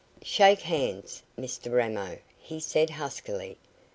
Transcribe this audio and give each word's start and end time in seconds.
"Shake 0.23 0.61
hands, 0.61 1.21
Mr 1.37 1.71
Ramo," 1.71 2.17
he 2.39 2.59
said 2.59 2.89
huskily. 2.89 3.59